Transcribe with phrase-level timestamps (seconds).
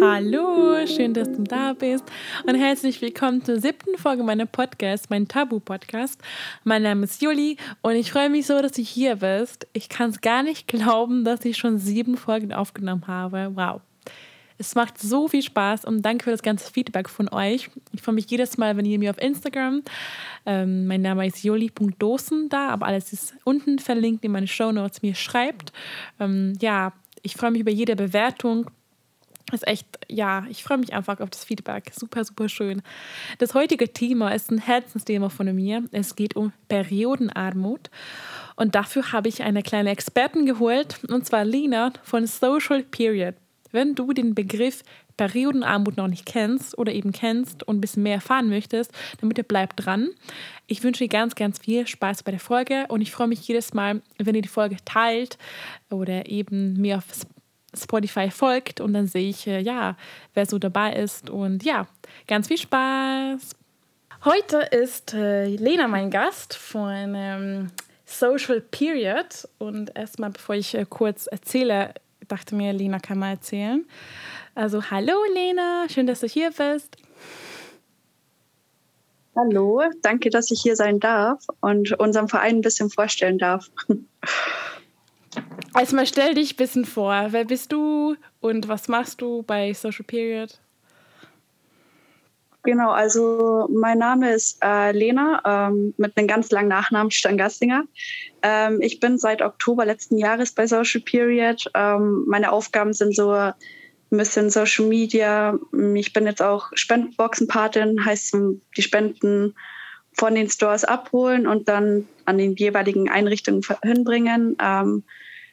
[0.00, 2.04] Hallo, schön, dass du da bist
[2.46, 6.20] und herzlich willkommen zur siebten Folge meiner Podcast, mein Tabu-Podcast.
[6.64, 9.66] Mein Name ist Juli und ich freue mich so, dass du hier bist.
[9.72, 13.50] Ich kann es gar nicht glauben, dass ich schon sieben Folgen aufgenommen habe.
[13.54, 13.80] Wow.
[14.58, 17.68] Es macht so viel Spaß und danke für das ganze Feedback von euch.
[17.92, 19.82] Ich freue mich jedes Mal, wenn ihr mir auf Instagram,
[20.46, 25.02] ähm, mein Name ist joli.dosen da, aber alles ist unten verlinkt in meine Show Notes,
[25.02, 25.72] mir schreibt.
[26.20, 28.70] Ähm, ja, ich freue mich über jede Bewertung.
[29.50, 31.92] Ist echt, ja, ich freue mich einfach auf das Feedback.
[31.94, 32.82] Super, super schön.
[33.38, 35.84] Das heutige Thema ist ein Herzensthema von mir.
[35.90, 37.90] Es geht um Periodenarmut.
[38.56, 43.34] Und dafür habe ich eine kleine Expertin geholt, und zwar Lina von Social Period.
[43.72, 44.82] Wenn du den Begriff
[45.16, 49.44] Periodenarmut noch nicht kennst oder eben kennst und ein bisschen mehr erfahren möchtest, dann bitte
[49.44, 50.10] bleib dran.
[50.66, 53.74] Ich wünsche dir ganz, ganz viel Spaß bei der Folge und ich freue mich jedes
[53.74, 55.38] Mal, wenn ihr die Folge teilt
[55.90, 57.04] oder eben mir auf
[57.76, 59.96] Spotify folgt und dann sehe ich, äh, ja,
[60.34, 61.86] wer so dabei ist und ja,
[62.26, 63.56] ganz viel Spaß.
[64.24, 67.70] Heute ist äh, Lena mein Gast von ähm,
[68.04, 71.94] Social Period und erstmal, bevor ich äh, kurz erzähle,
[72.28, 73.84] dachte mir, Lena kann mal erzählen.
[74.54, 76.96] Also hallo Lena, schön, dass du hier bist.
[79.34, 83.70] Hallo, danke, dass ich hier sein darf und unserem Verein ein bisschen vorstellen darf.
[85.74, 87.28] Erstmal stell dich ein bisschen vor.
[87.30, 90.58] Wer bist du und was machst du bei Social Period?
[92.64, 97.84] Genau, also mein Name ist äh, Lena ähm, mit einem ganz langen Nachnamen Stangastinger.
[98.42, 101.64] Ähm, ich bin seit Oktober letzten Jahres bei Social Period.
[101.74, 103.54] Ähm, meine Aufgaben sind so ein
[104.10, 105.58] bisschen Social Media.
[105.94, 108.36] Ich bin jetzt auch Spendenboxenpatin, heißt
[108.76, 109.54] die Spenden
[110.14, 114.56] von den Stores abholen und dann an den jeweiligen Einrichtungen hinbringen.
[114.60, 115.04] Ähm,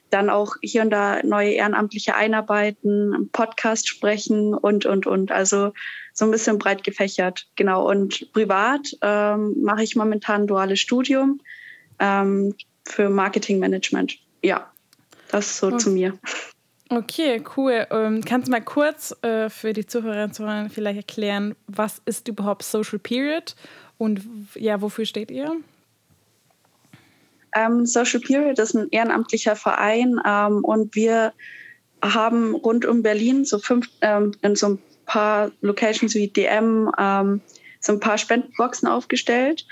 [0.09, 5.31] dann auch hier und da neue Ehrenamtliche einarbeiten, Podcast sprechen und, und, und.
[5.31, 5.73] Also
[6.13, 7.89] so ein bisschen breit gefächert, genau.
[7.89, 11.41] Und privat ähm, mache ich momentan ein duales Studium
[11.99, 12.55] ähm,
[12.85, 14.17] für Marketingmanagement.
[14.41, 14.71] Ja,
[15.31, 15.77] das so oh.
[15.77, 16.17] zu mir.
[16.89, 17.85] Okay, cool.
[17.91, 22.27] Ähm, kannst du mal kurz äh, für die Zuhörerinnen und Zuhörer vielleicht erklären, was ist
[22.27, 23.55] überhaupt Social Period
[23.99, 24.21] und
[24.55, 25.51] ja, wofür steht ihr?
[27.53, 31.33] Ähm, Social Period ist ein ehrenamtlicher Verein ähm, und wir
[32.01, 37.41] haben rund um Berlin so fünf, ähm, in so ein paar Locations wie DM ähm,
[37.81, 39.65] so ein paar Spendenboxen aufgestellt.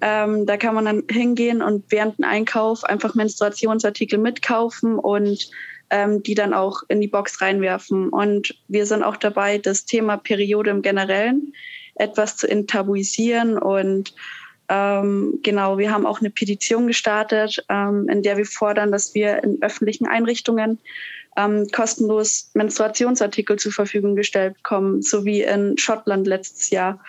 [0.00, 5.50] Ähm, da kann man dann hingehen und während dem Einkauf einfach Menstruationsartikel mitkaufen und
[5.90, 8.08] ähm, die dann auch in die Box reinwerfen.
[8.08, 11.52] Und wir sind auch dabei, das Thema Periode im Generellen
[11.98, 14.14] etwas zu enttabuisieren und
[14.68, 19.42] ähm, genau, wir haben auch eine Petition gestartet, ähm, in der wir fordern, dass wir
[19.42, 20.78] in öffentlichen Einrichtungen
[21.38, 27.00] ähm, kostenlos Menstruationsartikel zur Verfügung gestellt bekommen, so wie in Schottland letztes Jahr.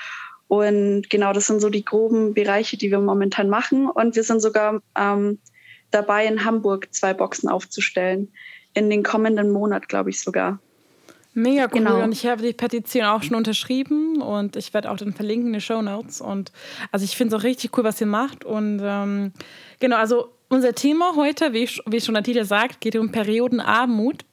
[0.48, 3.90] Und genau, das sind so die groben Bereiche, die wir momentan machen.
[3.90, 5.38] Und wir sind sogar ähm,
[5.92, 8.32] dabei, in Hamburg zwei Boxen aufzustellen.
[8.74, 10.60] In den kommenden Monat, glaube ich sogar.
[11.40, 11.80] Mega cool.
[11.80, 12.04] Genau.
[12.04, 15.54] Und ich habe die Petition auch schon unterschrieben und ich werde auch dann verlinken in
[15.54, 16.22] den Show Notes.
[16.22, 16.52] Und
[16.92, 18.44] also ich finde es auch richtig cool, was ihr macht.
[18.44, 19.32] Und ähm,
[19.80, 24.26] genau, also unser Thema heute, wie, ich, wie schon der Titel sagt, geht um Periodenarmut.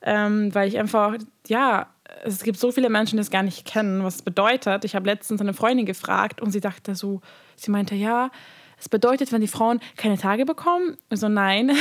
[0.00, 1.16] Ähm, weil ich einfach,
[1.48, 1.88] ja,
[2.22, 4.84] es gibt so viele Menschen, die es gar nicht kennen, was es bedeutet.
[4.84, 7.20] Ich habe letztens eine Freundin gefragt und sie dachte so,
[7.56, 8.30] sie meinte, ja,
[8.78, 10.96] es bedeutet, wenn die Frauen keine Tage bekommen.
[11.10, 11.72] Also nein.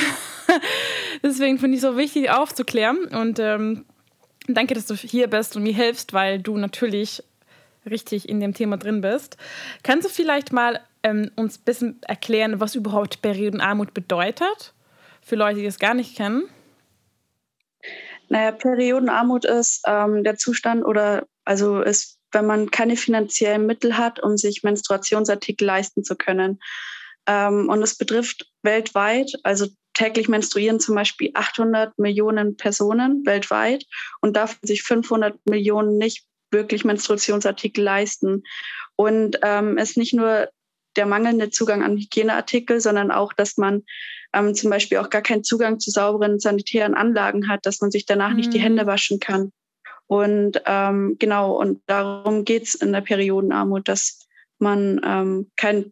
[1.24, 3.06] Deswegen finde ich es so wichtig aufzuklären.
[3.06, 3.86] Und ähm,
[4.48, 7.24] Danke, dass du hier bist und mir hilfst, weil du natürlich
[7.90, 9.38] richtig in dem Thema drin bist.
[9.84, 14.74] Kannst du vielleicht mal ähm, uns ein bisschen erklären, was überhaupt Periodenarmut bedeutet?
[15.22, 16.44] Für Leute, die es gar nicht kennen.
[18.30, 24.22] Naja, Periodenarmut ist ähm, der Zustand oder also ist, wenn man keine finanziellen Mittel hat,
[24.22, 26.60] um sich Menstruationsartikel leisten zu können.
[27.26, 33.84] Ähm, und es betrifft weltweit, also täglich menstruieren zum Beispiel 800 Millionen Personen weltweit
[34.22, 38.44] und dürfen sich 500 Millionen nicht wirklich Menstruationsartikel leisten.
[38.96, 40.50] Und ähm, es ist nicht nur
[40.98, 43.84] der mangelnde Zugang an Hygieneartikel, sondern auch, dass man
[44.34, 48.06] ähm, zum Beispiel auch gar keinen Zugang zu sauberen sanitären Anlagen hat, dass man sich
[48.06, 48.36] danach mhm.
[48.36, 48.88] nicht die Hände mhm.
[48.88, 49.52] waschen kann.
[50.06, 54.28] Und ähm, genau, und darum geht es in der Periodenarmut, dass
[54.60, 55.92] man ähm, keinen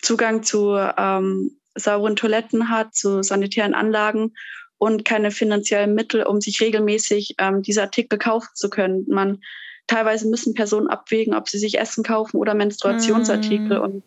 [0.00, 4.34] Zugang zu ähm, sauberen Toiletten hat, zu sanitären Anlagen
[4.78, 9.06] und keine finanziellen Mittel, um sich regelmäßig ähm, diese Artikel kaufen zu können.
[9.08, 9.40] Man
[9.86, 13.82] teilweise müssen Personen abwägen, ob sie sich Essen kaufen oder Menstruationsartikel mm.
[13.82, 14.04] und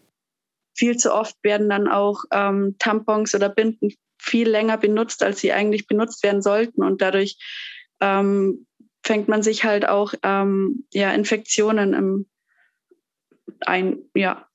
[0.75, 5.51] viel zu oft werden dann auch ähm, Tampons oder Binden viel länger benutzt, als sie
[5.51, 7.37] eigentlich benutzt werden sollten und dadurch
[7.99, 8.65] ähm,
[9.03, 12.25] fängt man sich halt auch ähm, ja, Infektionen im,
[13.61, 14.47] ein, ja.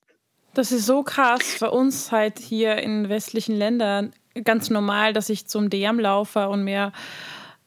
[0.59, 4.13] Das ist so krass für uns halt hier in westlichen Ländern
[4.43, 6.91] ganz normal, dass ich zum DM laufe und mir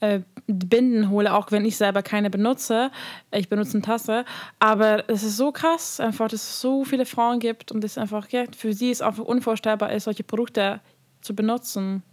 [0.02, 2.92] äh, Binden hole, auch wenn ich selber keine benutze.
[3.32, 4.26] Ich benutze eine Tasse.
[4.60, 8.28] Aber es ist so krass, einfach, dass es so viele Frauen gibt und es einfach,
[8.28, 10.82] ja, für sie ist einfach unvorstellbar ist, solche Produkte
[11.22, 12.04] zu benutzen.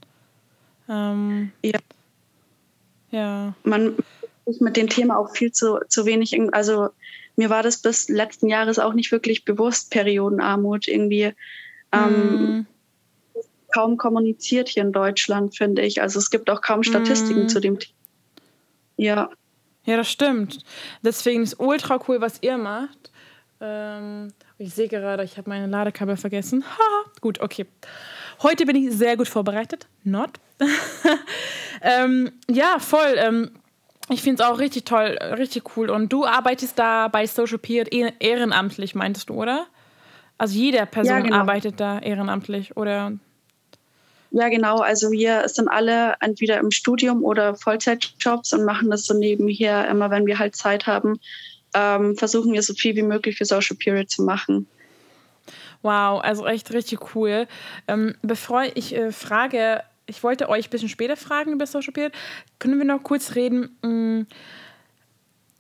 [0.88, 1.80] Ähm, ja.
[3.10, 3.52] Ja.
[3.64, 3.96] Man
[4.46, 6.90] sich mit dem Thema auch viel zu, zu wenig, also
[7.38, 11.32] mir war das bis letzten Jahres auch nicht wirklich bewusst, Periodenarmut irgendwie.
[11.92, 12.66] Ähm, mm.
[13.72, 16.02] kaum kommuniziert hier in Deutschland, finde ich.
[16.02, 17.48] Also es gibt auch kaum Statistiken mm.
[17.48, 17.94] zu dem Thema.
[18.96, 19.30] Ja.
[19.84, 20.64] Ja, das stimmt.
[21.02, 23.12] Deswegen ist ultra cool, was ihr macht.
[23.60, 26.64] Ähm, ich sehe gerade, ich habe meine Ladekabel vergessen.
[26.78, 27.66] Ha, gut, okay.
[28.42, 29.86] Heute bin ich sehr gut vorbereitet.
[30.02, 30.40] Not.
[31.82, 33.14] ähm, ja, voll.
[33.16, 33.52] Ähm,
[34.10, 35.90] ich finde es auch richtig toll, richtig cool.
[35.90, 37.86] Und du arbeitest da bei Social Peer
[38.20, 39.66] ehrenamtlich, meintest du, oder?
[40.38, 41.36] Also jede Person ja, genau.
[41.36, 43.12] arbeitet da ehrenamtlich, oder?
[44.30, 44.78] Ja, genau.
[44.78, 50.10] Also wir sind alle entweder im Studium oder Vollzeitjobs und machen das so nebenher, immer
[50.10, 51.18] wenn wir halt Zeit haben,
[51.74, 54.66] ähm, versuchen wir so viel wie möglich für Social Period zu machen.
[55.82, 57.46] Wow, also echt richtig cool.
[57.86, 62.12] Ähm, bevor ich äh, frage, ich wollte euch ein bisschen später fragen über Social Period,
[62.58, 63.78] können wir noch kurz reden?
[63.82, 64.26] Mm,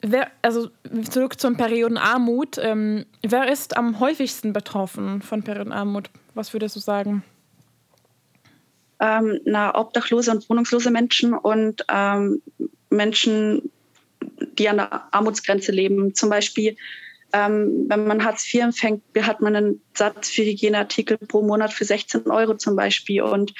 [0.02, 0.70] wer, also
[1.10, 2.58] zurück zur Periodenarmut.
[2.58, 6.10] Ähm, wer ist am häufigsten betroffen von Periodenarmut?
[6.34, 7.22] Was würdest du sagen?
[9.00, 12.42] ähm, na, obdachlose und wohnungslose Menschen und ähm,
[12.90, 13.70] Menschen,
[14.58, 16.14] die an der Armutsgrenze leben.
[16.14, 16.76] Zum Beispiel,
[17.32, 21.84] ähm, wenn man Hartz IV empfängt, hat man einen Satz für Hygieneartikel pro Monat für
[21.84, 23.22] 16 Euro zum Beispiel.
[23.22, 23.52] Und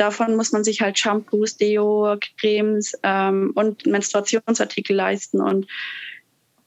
[0.00, 5.40] davon muss man sich halt Shampoos, Deo, Cremes ähm, und Menstruationsartikel leisten.
[5.40, 5.66] Und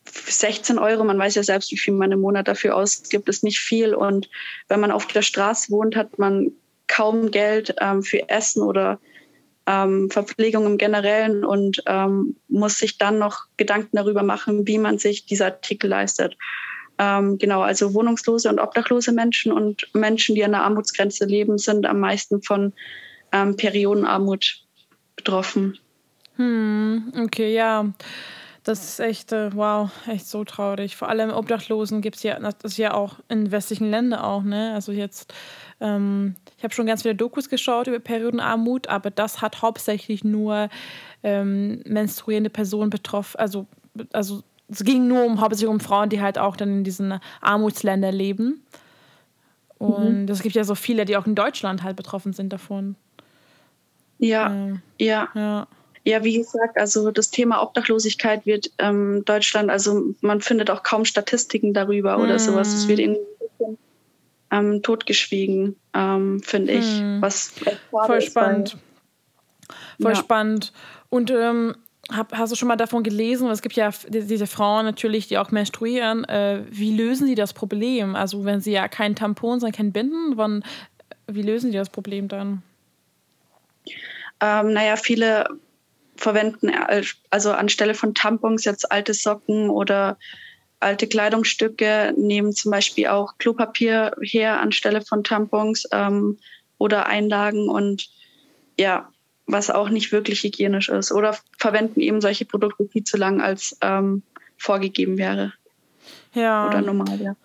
[0.05, 3.59] 16 Euro, man weiß ja selbst, wie viel man im Monat dafür ausgibt, ist nicht
[3.59, 3.95] viel.
[3.95, 4.29] Und
[4.67, 6.51] wenn man auf der Straße wohnt, hat man
[6.87, 8.99] kaum Geld ähm, für Essen oder
[9.65, 14.97] ähm, Verpflegung im Generellen und ähm, muss sich dann noch Gedanken darüber machen, wie man
[14.97, 16.37] sich diese Artikel leistet.
[16.99, 21.85] Ähm, genau, also wohnungslose und obdachlose Menschen und Menschen, die an der Armutsgrenze leben, sind
[21.85, 22.73] am meisten von
[23.33, 24.63] ähm, Periodenarmut
[25.15, 25.77] betroffen.
[26.37, 27.85] Hm, okay, ja.
[28.63, 30.95] Das ist echt, äh, wow, echt so traurig.
[30.95, 34.73] Vor allem Obdachlosen gibt es ja, das ist ja auch in westlichen Ländern auch, ne?
[34.73, 35.33] Also jetzt,
[35.81, 40.69] ähm, ich habe schon ganz viele Dokus geschaut über Periodenarmut, aber das hat hauptsächlich nur
[41.23, 43.37] ähm, menstruierende Personen betroffen.
[43.37, 43.67] Also,
[44.13, 48.15] also es ging nur um hauptsächlich um Frauen, die halt auch dann in diesen Armutsländern
[48.15, 48.65] leben.
[49.77, 50.43] Und es mhm.
[50.43, 52.95] gibt ja so viele, die auch in Deutschland halt betroffen sind davon.
[54.23, 55.29] Ja, ähm, ja.
[55.35, 55.67] ja.
[56.05, 61.05] Ja, wie gesagt, also das Thema Obdachlosigkeit wird ähm, Deutschland, also man findet auch kaum
[61.05, 62.21] Statistiken darüber mm.
[62.21, 62.73] oder sowas.
[62.73, 63.77] Es wird irgendwie ein bisschen
[64.51, 66.99] ähm, totgeschwiegen, ähm, finde ich.
[66.99, 67.21] Mm.
[67.21, 67.53] Was
[67.89, 68.77] voll ist, spannend.
[70.01, 70.15] Voll ja.
[70.17, 70.73] spannend.
[71.07, 71.75] Und ähm,
[72.11, 73.49] hab, hast du schon mal davon gelesen?
[73.49, 76.25] Es gibt ja diese Frauen natürlich, die auch menstruieren.
[76.25, 78.17] Äh, wie lösen sie das Problem?
[78.17, 80.65] Also wenn sie ja keinen Tampon, sondern kein Binden, wann,
[81.27, 82.61] wie lösen sie das Problem dann?
[84.43, 85.47] Ähm, naja, viele
[86.17, 86.69] verwenden
[87.29, 90.17] also anstelle von Tampons jetzt alte Socken oder
[90.81, 96.37] alte Kleidungsstücke, nehmen zum Beispiel auch Klopapier her anstelle von Tampons ähm,
[96.77, 98.09] oder Einlagen und
[98.77, 99.09] ja,
[99.45, 101.13] was auch nicht wirklich hygienisch ist.
[101.13, 104.23] Oder verwenden eben solche Produkte viel zu lang, als ähm,
[104.57, 105.53] vorgegeben wäre.
[106.33, 106.67] Ja.
[106.67, 107.23] Oder normal wäre.
[107.23, 107.35] Ja,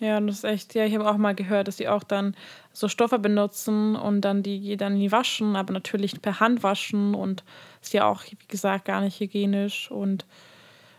[0.00, 2.34] das ist echt, ja, ich habe auch mal gehört, dass sie auch dann
[2.72, 7.44] so Stoffe benutzen und dann die dann nie waschen, aber natürlich per Hand waschen und
[7.80, 10.26] ist ja auch, wie gesagt, gar nicht hygienisch und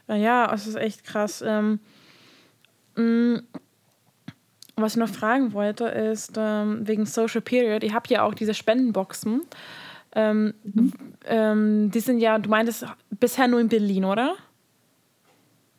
[0.08, 1.44] ja, es ist echt krass.
[1.46, 1.80] Ähm,
[2.96, 3.44] mh, mm,
[4.78, 8.54] was ich noch fragen wollte, ist ähm, wegen Social Period, ihr habt ja auch diese
[8.54, 9.42] Spendenboxen.
[10.16, 10.94] Ähm, mhm.
[11.26, 14.36] Ähm, die sind ja, du meintest bisher nur in Berlin, oder?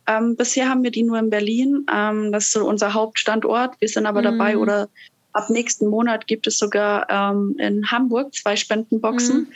[0.08, 1.86] Ähm, bisher haben wir die nur in Berlin.
[1.92, 3.76] Ähm, das ist so unser Hauptstandort.
[3.78, 4.24] Wir sind aber mhm.
[4.24, 4.88] dabei oder
[5.34, 9.40] ab nächsten Monat gibt es sogar ähm, in Hamburg zwei Spendenboxen.
[9.40, 9.52] Mhm.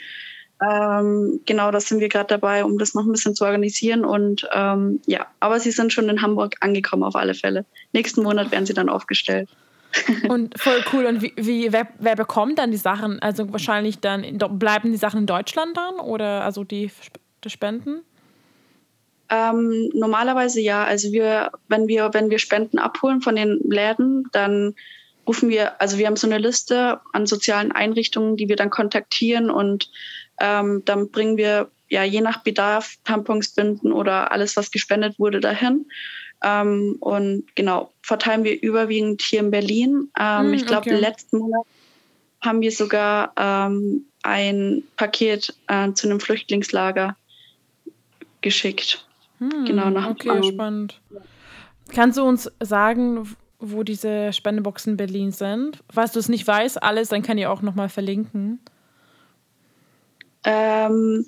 [0.61, 4.05] Ähm, genau, da sind wir gerade dabei, um das noch ein bisschen zu organisieren.
[4.05, 7.65] Und ähm, ja, aber sie sind schon in Hamburg angekommen auf alle Fälle.
[7.91, 9.49] Nächsten Monat werden sie dann aufgestellt.
[10.29, 11.05] Und voll cool.
[11.05, 13.19] Und wie, wie wer, wer, bekommt dann die Sachen?
[13.19, 16.91] Also wahrscheinlich dann bleiben die Sachen in Deutschland dann oder also die,
[17.43, 18.01] die Spenden?
[19.33, 20.83] Ähm, normalerweise ja.
[20.83, 24.75] Also wir, wenn wir, wenn wir Spenden abholen von den Läden, dann
[25.25, 29.49] rufen wir, also wir haben so eine Liste an sozialen Einrichtungen, die wir dann kontaktieren
[29.49, 29.89] und
[30.39, 35.39] ähm, dann bringen wir ja, je nach Bedarf Tampons, Binden oder alles, was gespendet wurde,
[35.39, 35.85] dahin.
[36.43, 40.09] Ähm, und genau, verteilen wir überwiegend hier in Berlin.
[40.19, 40.99] Ähm, mm, ich glaube, okay.
[40.99, 41.65] letzten Monat
[42.41, 47.15] haben wir sogar ähm, ein Paket äh, zu einem Flüchtlingslager
[48.41, 49.05] geschickt.
[49.39, 50.43] Hm, genau, nach Okay, Bayern.
[50.43, 51.01] spannend.
[51.93, 55.83] Kannst du uns sagen, wo diese Spendeboxen in Berlin sind?
[55.89, 58.59] Falls du es nicht weißt, alles, dann kann ich auch nochmal verlinken.
[60.43, 61.25] Ähm,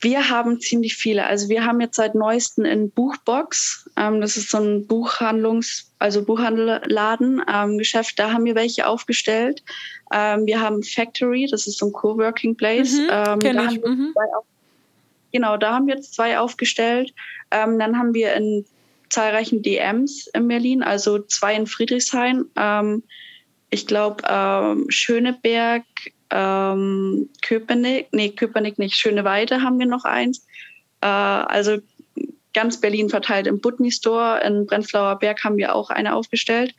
[0.00, 1.26] wir haben ziemlich viele.
[1.26, 3.90] Also wir haben jetzt seit neuestem in Buchbox.
[3.96, 8.18] Ähm, das ist so ein Buchhandlungs-, also Buchhandelladen, ähm, Geschäft.
[8.18, 9.62] Da haben wir welche aufgestellt.
[10.12, 12.92] Ähm, wir haben Factory, das ist so ein Coworking Place.
[12.94, 13.82] Mhm, ähm, da ich.
[13.82, 14.14] Mhm.
[15.32, 17.12] Genau, da haben wir jetzt zwei aufgestellt.
[17.50, 18.64] Ähm, dann haben wir in
[19.08, 22.44] zahlreichen DMs in Berlin, also zwei in Friedrichshain.
[22.56, 23.02] Ähm,
[23.70, 25.84] ich glaube, Schöneberg,
[26.30, 30.46] ähm, Köpenick, nee, Köpenick nicht, Schöneweide haben wir noch eins.
[31.00, 31.78] Äh, also
[32.58, 33.46] ganz Berlin verteilt.
[33.46, 36.74] Im Butni Store in Brennflauer Berg haben wir auch eine aufgestellt.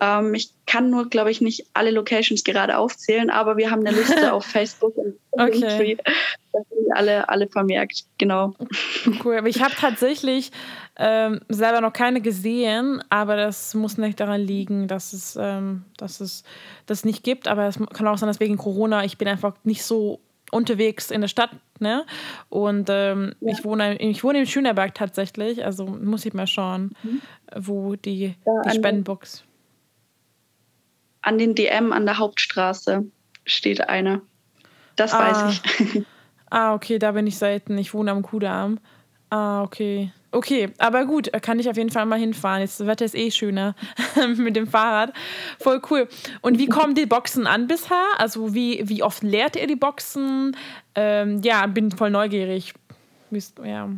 [0.00, 3.96] Ähm, ich kann nur, glaube ich, nicht alle Locations gerade aufzählen, aber wir haben eine
[3.96, 5.96] Liste auf Facebook und okay.
[6.52, 8.56] das sind alle, alle vermerkt, genau.
[9.24, 10.50] Cool, aber ich habe tatsächlich
[10.96, 16.20] ähm, selber noch keine gesehen, aber das muss nicht daran liegen, dass es, ähm, dass
[16.20, 16.42] es
[16.86, 17.46] das nicht gibt.
[17.46, 20.18] Aber es kann auch sein, dass wegen Corona ich bin einfach nicht so
[20.50, 22.04] unterwegs in der Stadt, ne?
[22.48, 23.52] Und ähm, ja.
[23.52, 27.22] ich wohne ich wohne in Schöneberg tatsächlich, also muss ich mal schauen, mhm.
[27.56, 29.44] wo die, ja, die Spendenbox.
[31.22, 33.04] An den DM an der Hauptstraße
[33.44, 34.22] steht eine.
[34.96, 35.20] Das ah.
[35.20, 36.06] weiß ich.
[36.50, 37.76] ah, okay, da bin ich selten.
[37.78, 38.78] Ich wohne am Kudamm.
[39.28, 40.12] Ah, okay.
[40.32, 42.60] Okay, aber gut, kann ich auf jeden Fall mal hinfahren.
[42.60, 43.74] Jetzt, das Wetter ist eh schöner
[44.36, 45.12] mit dem Fahrrad.
[45.58, 46.08] Voll cool.
[46.40, 48.04] Und wie kommen die Boxen an bisher?
[48.18, 50.56] Also wie, wie oft leert ihr die Boxen?
[50.94, 52.74] Ähm, ja, bin voll neugierig.
[53.64, 53.90] Ja.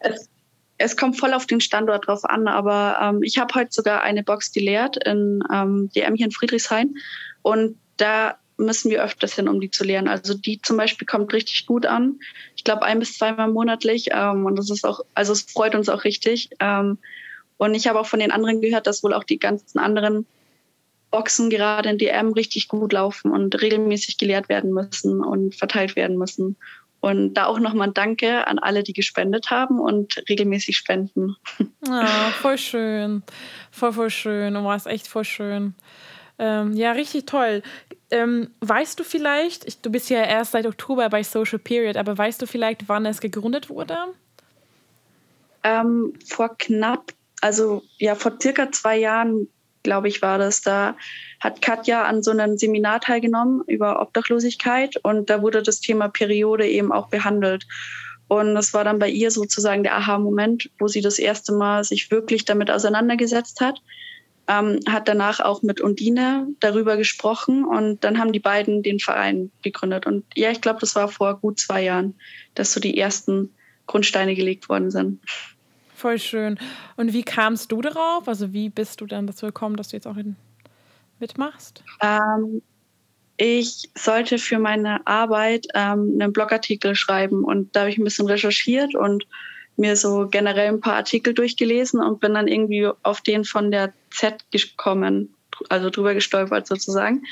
[0.00, 0.28] Es,
[0.78, 4.24] es kommt voll auf den Standort drauf an, aber ähm, ich habe heute sogar eine
[4.24, 6.96] Box geleert in ähm, DM hier in Friedrichshain.
[7.42, 10.08] Und da müssen wir öfters hin, um die zu lernen.
[10.08, 12.20] Also die zum Beispiel kommt richtig gut an.
[12.56, 14.08] Ich glaube ein bis zweimal monatlich.
[14.12, 16.50] Ähm, und das ist auch, also es freut uns auch richtig.
[16.60, 16.98] Ähm,
[17.56, 20.26] und ich habe auch von den anderen gehört, dass wohl auch die ganzen anderen
[21.10, 26.18] Boxen gerade in DM richtig gut laufen und regelmäßig gelehrt werden müssen und verteilt werden
[26.18, 26.56] müssen.
[27.00, 31.36] Und da auch nochmal ein Danke an alle, die gespendet haben und regelmäßig spenden.
[31.86, 32.06] Ja,
[32.40, 33.22] voll schön.
[33.70, 34.54] Voll, voll schön.
[34.54, 35.74] Du warst echt voll schön.
[36.38, 37.62] Ähm, ja, richtig toll.
[38.10, 42.16] Ähm, weißt du vielleicht, ich, du bist ja erst seit Oktober bei Social Period, aber
[42.16, 43.96] weißt du vielleicht, wann es gegründet wurde?
[45.62, 49.48] Ähm, vor knapp, also ja, vor circa zwei Jahren,
[49.82, 50.62] glaube ich, war das.
[50.62, 50.96] Da
[51.40, 56.68] hat Katja an so einem Seminar teilgenommen über Obdachlosigkeit und da wurde das Thema Periode
[56.68, 57.66] eben auch behandelt.
[58.28, 62.10] Und das war dann bei ihr sozusagen der Aha-Moment, wo sie das erste Mal sich
[62.10, 63.80] wirklich damit auseinandergesetzt hat
[64.48, 69.50] ähm, hat danach auch mit Undine darüber gesprochen und dann haben die beiden den Verein
[69.62, 70.06] gegründet.
[70.06, 72.14] Und ja, ich glaube, das war vor gut zwei Jahren,
[72.54, 73.50] dass so die ersten
[73.86, 75.20] Grundsteine gelegt worden sind.
[75.94, 76.58] Voll schön.
[76.96, 78.28] Und wie kamst du darauf?
[78.28, 80.16] Also wie bist du dann dazu gekommen, dass du jetzt auch
[81.18, 81.82] mitmachst?
[82.02, 82.60] Ähm,
[83.36, 88.26] ich sollte für meine Arbeit ähm, einen Blogartikel schreiben und da habe ich ein bisschen
[88.26, 89.26] recherchiert und
[89.76, 93.92] mir so generell ein paar Artikel durchgelesen und bin dann irgendwie auf den von der
[94.10, 95.34] Z gekommen,
[95.68, 97.24] also drüber gestolpert sozusagen.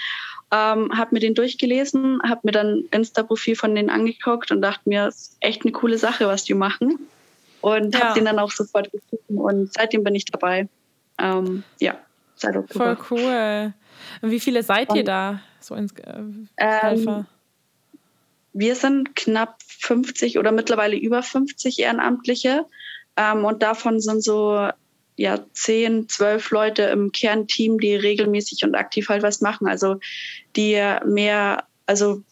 [0.50, 5.06] Ähm, habe mir den durchgelesen, habe mir dann Insta-Profil von denen angeguckt und dachte mir,
[5.06, 6.98] es ist echt eine coole Sache, was die machen.
[7.62, 8.00] Und ja.
[8.00, 10.68] habe den dann auch sofort gefunden und seitdem bin ich dabei.
[11.18, 11.96] Ähm, ja,
[12.34, 12.96] seit Oktober.
[12.96, 13.72] Voll cool.
[14.20, 16.20] Und wie viele seid ihr da, so ins äh,
[16.58, 17.26] ähm,
[18.52, 22.66] wir sind knapp 50 oder mittlerweile über 50 Ehrenamtliche.
[23.16, 24.68] Ähm, und davon sind so
[25.16, 29.66] ja, 10, 12 Leute im Kernteam, die regelmäßig und aktiv halt was machen.
[29.66, 29.96] Also
[30.56, 32.22] die mehr, also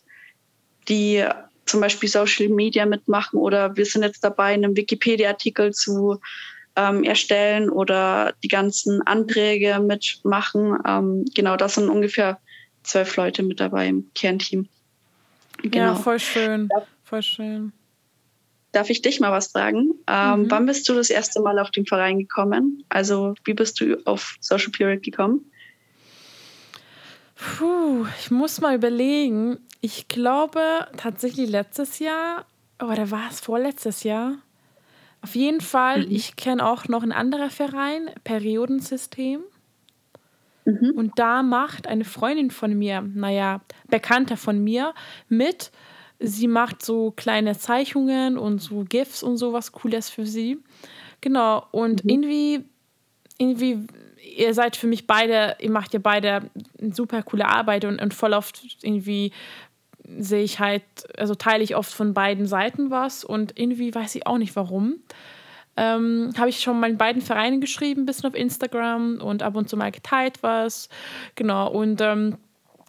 [0.89, 1.25] die
[1.67, 6.21] zum Beispiel Social Media mitmachen oder wir sind jetzt dabei, einen Wikipedia-Artikel zu
[6.77, 10.77] ähm, erstellen oder die ganzen Anträge mitmachen.
[10.87, 12.39] Ähm, genau, das sind ungefähr
[12.83, 14.69] zwölf Leute mit dabei im Kernteam.
[15.63, 15.77] Genau.
[15.77, 16.69] Ja, voll schön.
[17.05, 17.73] Voll schön.
[18.73, 19.95] Darf ich dich mal was fragen?
[20.07, 20.51] Ähm, mhm.
[20.51, 22.85] Wann bist du das erste Mal auf den Verein gekommen?
[22.89, 25.51] Also, wie bist du auf Social Period gekommen?
[27.35, 29.59] Puh, ich muss mal überlegen.
[29.81, 32.45] Ich glaube tatsächlich letztes Jahr,
[32.81, 34.37] oder war es vorletztes Jahr?
[35.23, 36.13] Auf jeden Fall, mhm.
[36.13, 39.41] ich kenne auch noch einen anderen Verein, Periodensystem.
[40.71, 40.93] Mhm.
[40.97, 44.95] Und da macht eine Freundin von mir, naja, Bekannter von mir,
[45.29, 45.71] mit.
[46.19, 50.59] sie macht so kleine Zeichnungen und so GIFs und sowas Cooles für sie.
[51.21, 52.11] Genau, und mhm.
[52.11, 52.65] irgendwie,
[53.39, 53.87] irgendwie,
[54.37, 56.51] ihr seid für mich beide, ihr macht ja beide
[56.93, 59.33] super coole Arbeit und, und voll oft irgendwie
[60.19, 60.83] sehe ich halt,
[61.19, 64.97] also teile ich oft von beiden Seiten was und irgendwie weiß ich auch nicht warum.
[65.77, 69.57] Ähm, habe ich schon mal in beiden Vereinen geschrieben, ein bisschen auf Instagram und ab
[69.57, 70.89] und zu mal geteilt was.
[71.37, 72.37] Genau, und ähm,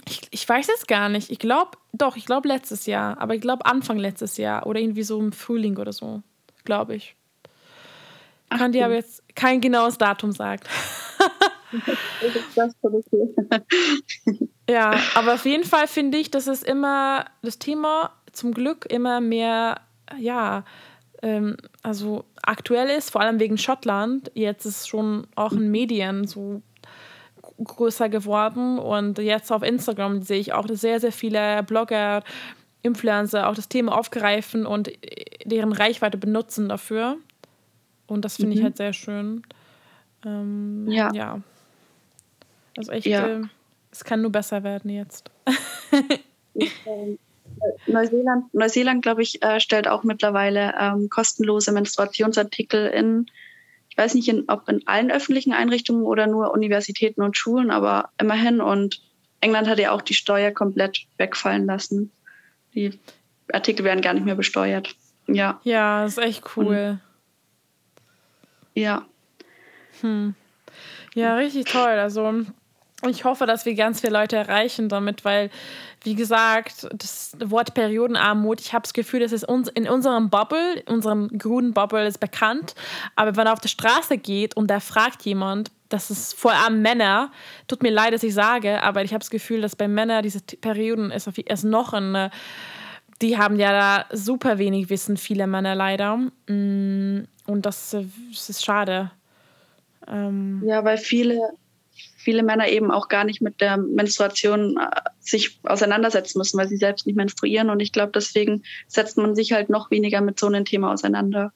[0.07, 1.29] ich, ich weiß es gar nicht.
[1.29, 5.03] Ich glaube, doch, ich glaube letztes Jahr, aber ich glaube Anfang letztes Jahr oder irgendwie
[5.03, 6.21] so im Frühling oder so,
[6.63, 7.15] glaube ich.
[8.49, 10.63] Ach, Kann dir aber jetzt kein genaues Datum sagen.
[14.69, 19.21] ja, aber auf jeden Fall finde ich, dass es immer das Thema zum Glück immer
[19.21, 19.79] mehr,
[20.17, 20.65] ja,
[21.21, 24.31] ähm, also aktuell ist, vor allem wegen Schottland.
[24.33, 26.61] Jetzt ist schon auch in Medien so
[27.63, 32.23] größer geworden und jetzt auf Instagram sehe ich auch sehr, sehr viele Blogger,
[32.81, 34.91] Influencer auch das Thema aufgreifen und
[35.45, 37.17] deren Reichweite benutzen dafür.
[38.07, 38.57] Und das finde mhm.
[38.57, 39.43] ich halt sehr schön.
[40.25, 41.11] Ähm, ja.
[41.13, 41.39] ja.
[42.77, 43.27] Also echt, ja.
[43.27, 43.41] äh,
[43.91, 45.29] es kann nur besser werden jetzt.
[47.87, 53.27] Neuseeland, Neuseeland glaube ich, äh, stellt auch mittlerweile ähm, kostenlose Menstruationsartikel in,
[53.89, 58.09] ich weiß nicht, in, ob in allen öffentlichen Einrichtungen oder nur Universitäten und Schulen, aber
[58.19, 58.61] immerhin.
[58.61, 59.01] Und
[59.41, 62.11] England hat ja auch die Steuer komplett wegfallen lassen.
[62.73, 62.99] Die
[63.51, 64.95] Artikel werden gar nicht mehr besteuert.
[65.27, 65.59] Ja.
[65.63, 66.99] Ja, ist echt cool.
[68.75, 69.05] Und, ja.
[70.01, 70.35] Hm.
[71.13, 71.89] Ja, richtig toll.
[71.89, 72.45] Also
[73.09, 75.49] ich hoffe, dass wir ganz viele Leute erreichen damit, weil,
[76.03, 80.83] wie gesagt, das Wort Periodenarmut, ich habe das Gefühl, das ist uns, in unserem Bubble,
[80.87, 82.75] unserem grünen Bubble ist bekannt.
[83.15, 86.81] Aber wenn man auf der Straße geht und da fragt jemand, das ist vor allem
[86.81, 87.31] Männer,
[87.67, 90.39] tut mir leid, dass ich sage, aber ich habe das Gefühl, dass bei Männern diese
[90.39, 92.29] Perioden ist, ist noch ein,
[93.21, 96.17] die haben ja da super wenig Wissen, viele Männer leider.
[96.47, 99.11] Mm, und das, das ist schade.
[100.07, 101.39] Ähm ja, weil viele
[102.21, 106.77] viele Männer eben auch gar nicht mit der Menstruation äh, sich auseinandersetzen müssen, weil sie
[106.77, 107.69] selbst nicht menstruieren.
[107.69, 111.51] Und ich glaube, deswegen setzt man sich halt noch weniger mit so einem Thema auseinander.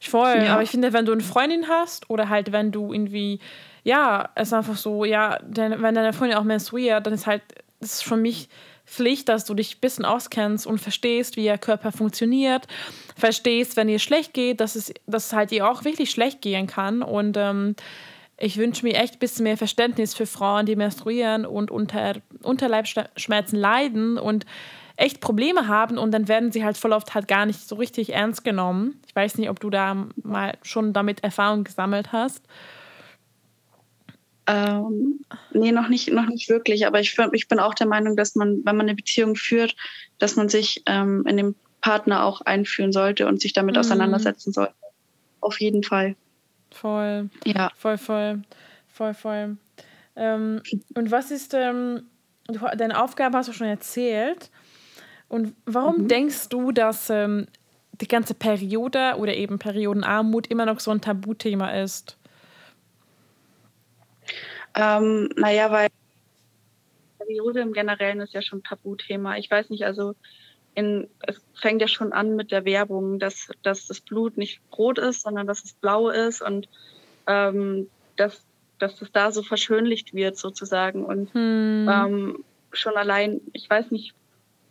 [0.00, 0.54] Voll, ja.
[0.54, 3.40] aber ich finde, wenn du eine Freundin hast oder halt wenn du irgendwie,
[3.84, 7.42] ja, es ist einfach so, ja, wenn deine Freundin auch menstruiert, dann ist halt,
[7.80, 8.48] das ist für mich
[8.88, 12.66] Pflicht, dass du dich ein bisschen auskennst und verstehst, wie ihr Körper funktioniert,
[13.16, 16.66] verstehst, wenn ihr schlecht geht, dass es, dass es halt ihr auch wirklich schlecht gehen
[16.66, 17.76] kann und ähm,
[18.38, 23.58] ich wünsche mir echt ein bisschen mehr Verständnis für Frauen, die menstruieren und unter Unterleibschmerzen
[23.58, 24.46] leiden und
[24.96, 28.12] echt Probleme haben und dann werden sie halt voll oft halt gar nicht so richtig
[28.12, 29.00] ernst genommen.
[29.06, 32.42] Ich weiß nicht, ob du da mal schon damit Erfahrung gesammelt hast.
[34.48, 35.20] Ähm,
[35.52, 36.86] nee, noch nicht, noch nicht wirklich.
[36.86, 39.76] Aber ich, ich bin auch der Meinung, dass man, wenn man eine Beziehung führt,
[40.18, 43.80] dass man sich ähm, in den Partner auch einführen sollte und sich damit mhm.
[43.80, 44.74] auseinandersetzen sollte.
[45.40, 46.16] Auf jeden Fall.
[46.70, 47.30] Voll.
[47.44, 47.70] Ja.
[47.76, 48.42] Voll, voll.
[48.88, 49.56] Voll, voll.
[50.16, 50.62] Ähm,
[50.94, 52.04] und was ist, ähm,
[52.76, 54.50] deine Aufgabe hast du schon erzählt.
[55.28, 56.08] Und warum mhm.
[56.08, 57.46] denkst du, dass ähm,
[58.00, 62.16] die ganze Periode oder eben Periodenarmut immer noch so ein Tabuthema ist?
[64.74, 65.88] Ähm, naja, weil
[67.18, 69.36] Periode im Generellen ist ja schon ein Tabuthema.
[69.36, 70.14] Ich weiß nicht, also
[70.78, 74.98] in, es fängt ja schon an mit der Werbung, dass, dass das Blut nicht rot
[74.98, 76.68] ist, sondern dass es blau ist und
[77.26, 78.44] ähm, dass,
[78.78, 81.04] dass das da so verschönlicht wird sozusagen.
[81.04, 81.90] Und hm.
[81.92, 84.14] ähm, schon allein, ich weiß nicht,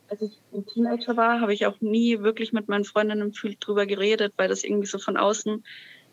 [0.09, 3.85] als ich ein Teenager war, habe ich auch nie wirklich mit meinen Freundinnen viel drüber
[3.85, 5.65] geredet, weil das irgendwie so von außen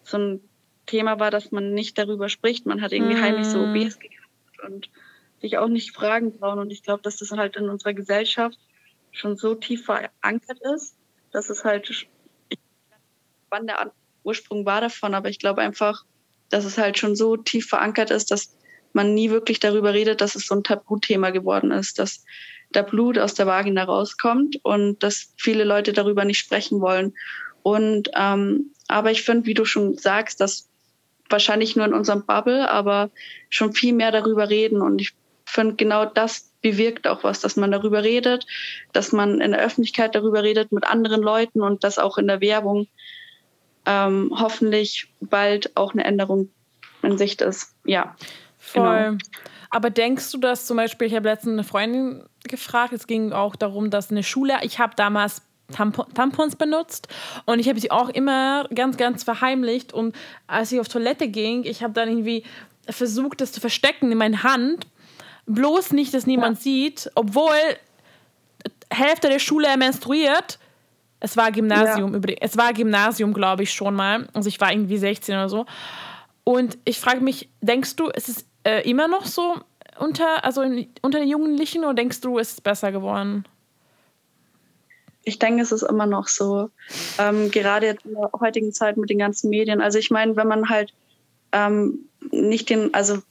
[0.03, 0.41] so ein
[0.87, 2.67] Thema war, dass man nicht darüber spricht.
[2.67, 3.23] Man hat irgendwie hm.
[3.23, 4.91] heimlich so OBs gehabt und
[5.41, 6.59] sich auch nicht fragen trauen.
[6.59, 8.59] Und ich glaube, dass das halt in unserer Gesellschaft
[9.15, 10.97] schon so tief verankert ist,
[11.33, 12.09] dass es halt, ich,
[13.49, 13.93] wann der
[14.25, 16.05] Ursprung war davon, aber ich glaube einfach,
[16.51, 18.57] dass es halt schon so tief verankert ist, dass
[18.93, 22.25] man nie wirklich darüber redet, dass es so ein Tabuthema geworden ist, dass
[22.75, 27.15] der Blut aus der Vagina rauskommt und dass viele Leute darüber nicht sprechen wollen.
[27.63, 30.69] Und ähm, aber ich finde, wie du schon sagst, dass
[31.31, 33.11] wahrscheinlich nur in unserem Bubble, aber
[33.49, 34.83] schon viel mehr darüber reden.
[34.83, 35.15] Und ich
[35.55, 38.47] finde, genau das bewirkt auch was, dass man darüber redet,
[38.93, 42.41] dass man in der Öffentlichkeit darüber redet mit anderen Leuten und dass auch in der
[42.41, 42.89] Werbung
[43.87, 46.51] ähm, hoffentlich bald auch eine Änderung
[47.03, 47.75] in Sicht ist.
[47.85, 48.17] Ja.
[48.59, 49.05] Voll.
[49.05, 49.19] Genau.
[49.71, 53.57] Aber denkst du, dass zum Beispiel, ich habe letztens eine Freundin gefragt, es ging auch
[53.57, 57.09] darum, dass eine Schule, ich habe damals Tampons benutzt
[57.47, 60.15] und ich habe sie auch immer ganz, ganz verheimlicht und
[60.47, 62.45] als ich auf Toilette ging, ich habe dann irgendwie
[62.89, 64.87] versucht, das zu verstecken in meiner Hand
[65.47, 66.63] bloß nicht, dass niemand ja.
[66.63, 67.55] sieht, obwohl
[68.91, 70.59] Hälfte der Schule menstruiert.
[71.21, 72.19] Es war Gymnasium ja.
[72.19, 72.41] übrigens.
[72.43, 74.29] Es war Gymnasium, glaube ich, schon mal.
[74.35, 75.67] Also ich war irgendwie 16 oder so.
[76.45, 79.57] Und ich frage mich, denkst du, es ist äh, immer noch so
[79.99, 83.45] unter, also in, unter den Jugendlichen oder denkst du, es ist besser geworden?
[85.23, 86.69] Ich denke, es ist immer noch so.
[87.19, 89.81] Ähm, gerade jetzt in der heutigen Zeit mit den ganzen Medien.
[89.81, 90.93] Also ich meine, wenn man halt
[91.53, 93.23] ähm, nicht den, also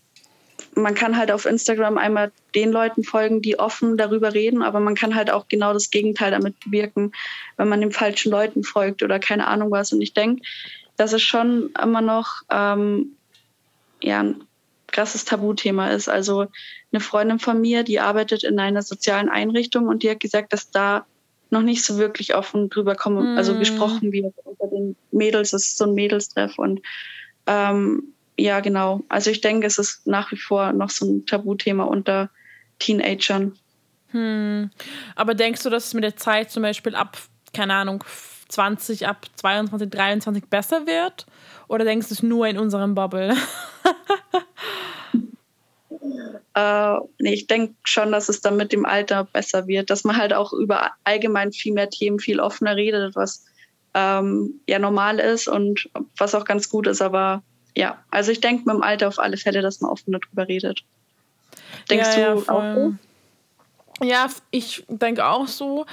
[0.75, 4.95] man kann halt auf Instagram einmal den Leuten folgen, die offen darüber reden, aber man
[4.95, 7.12] kann halt auch genau das Gegenteil damit bewirken,
[7.57, 9.93] wenn man den falschen Leuten folgt oder keine Ahnung was.
[9.93, 10.43] Und ich denke,
[10.97, 13.15] dass es schon immer noch ähm,
[14.01, 14.43] ja, ein
[14.88, 16.07] krasses Tabuthema ist.
[16.07, 16.47] Also
[16.91, 20.71] eine Freundin von mir, die arbeitet in einer sozialen Einrichtung und die hat gesagt, dass
[20.71, 21.05] da
[21.49, 23.38] noch nicht so wirklich offen drüber kommen, mm.
[23.38, 25.51] also gesprochen wird unter den Mädels.
[25.51, 26.81] Das ist so ein Mädelstreff und
[27.47, 29.02] ähm, ja, genau.
[29.10, 32.30] Also ich denke, es ist nach wie vor noch so ein Tabuthema unter
[32.80, 33.58] Teenagern.
[34.08, 34.72] Hm.
[35.15, 37.17] Aber denkst du, dass es mit der Zeit zum Beispiel ab,
[37.54, 38.04] keine Ahnung,
[38.50, 41.26] 20, ab 22, 23 besser wird?
[41.67, 43.34] Oder denkst du es nur in unserem Bubble?
[46.56, 50.17] äh, nee, ich denke schon, dass es dann mit dem Alter besser wird, dass man
[50.17, 53.46] halt auch über allgemein viel mehr Themen viel offener redet, was
[53.93, 57.43] ähm, ja normal ist und was auch ganz gut ist, aber
[57.75, 60.83] ja, also ich denke mit dem Alter auf alle Fälle, dass man offener darüber redet.
[61.89, 64.05] Denkst ja, du ja, auch so?
[64.05, 65.86] Ja, ich denke auch so.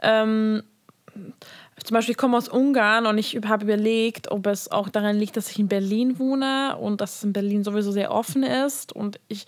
[0.00, 0.62] Ähm,
[1.84, 5.36] zum Beispiel, ich komme aus Ungarn und ich habe überlegt, ob es auch daran liegt,
[5.36, 8.92] dass ich in Berlin wohne und dass es in Berlin sowieso sehr offen ist.
[8.92, 9.46] Und ich,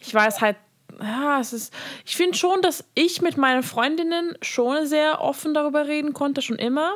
[0.00, 0.56] ich weiß halt,
[1.00, 1.74] ja, es ist,
[2.06, 6.56] ich finde schon, dass ich mit meinen Freundinnen schon sehr offen darüber reden konnte, schon
[6.56, 6.94] immer.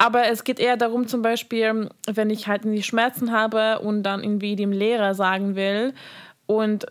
[0.00, 4.24] Aber es geht eher darum, zum Beispiel, wenn ich halt die Schmerzen habe und dann
[4.24, 5.92] irgendwie dem Lehrer sagen will
[6.46, 6.86] und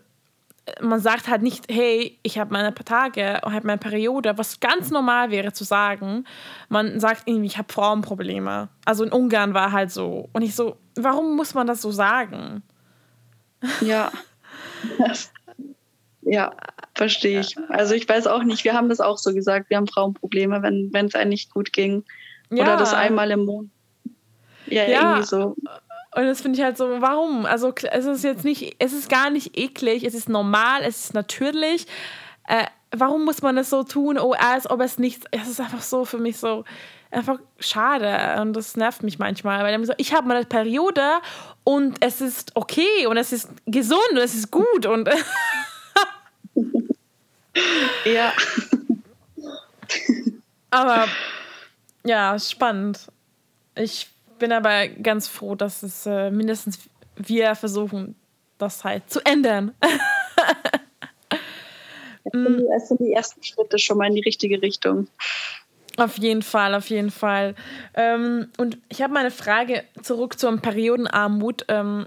[0.80, 4.92] man sagt halt nicht, hey, ich habe meine Tage, ich habe meine Periode, was ganz
[4.92, 6.24] normal wäre zu sagen.
[6.68, 8.68] Man sagt irgendwie, ich habe Frauenprobleme.
[8.84, 10.28] Also in Ungarn war halt so.
[10.32, 12.62] Und ich so, warum muss man das so sagen?
[13.80, 14.12] Ja.
[16.22, 16.52] ja,
[16.94, 17.56] verstehe ich.
[17.70, 21.06] Also ich weiß auch nicht, wir haben das auch so gesagt, wir haben Frauenprobleme, wenn
[21.06, 22.04] es einem nicht gut ging.
[22.50, 22.64] Ja.
[22.64, 23.70] Oder das einmal im Monat.
[24.66, 25.56] Ja, ja, irgendwie so.
[26.14, 27.46] Und das finde ich halt so, warum?
[27.46, 31.14] Also es ist jetzt nicht, es ist gar nicht eklig, es ist normal, es ist
[31.14, 31.86] natürlich.
[32.48, 35.82] Äh, warum muss man das so tun, oh, als ob es nichts, es ist einfach
[35.82, 36.64] so für mich so,
[37.10, 41.02] einfach schade und das nervt mich manchmal, weil so, ich habe meine Periode
[41.64, 45.08] und es ist okay und es ist gesund und es ist gut und
[48.04, 48.32] ja.
[50.70, 51.06] Aber
[52.04, 53.10] ja, spannend.
[53.74, 54.08] Ich
[54.38, 56.78] bin aber ganz froh, dass es äh, mindestens
[57.16, 58.16] wir versuchen,
[58.58, 59.74] das halt zu ändern.
[62.22, 65.08] Es sind die ersten Schritte schon mal in die richtige Richtung.
[65.96, 67.54] Auf jeden Fall, auf jeden Fall.
[67.94, 71.64] Ähm, und ich habe mal eine Frage zurück zur Periodenarmut.
[71.68, 72.06] Ähm,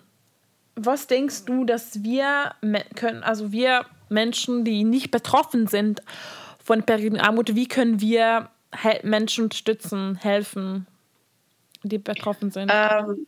[0.75, 2.53] was denkst du, dass wir
[2.95, 6.01] können, also wir Menschen, die nicht betroffen sind
[6.63, 8.49] von Periodenarmut, wie können wir
[9.03, 10.87] Menschen unterstützen, helfen,
[11.83, 12.71] die betroffen sind?
[12.73, 13.27] Ähm,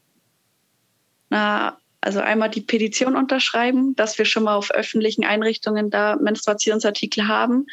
[1.30, 7.28] na, also einmal die Petition unterschreiben, dass wir schon mal auf öffentlichen Einrichtungen da Menstruationsartikel
[7.28, 7.66] haben.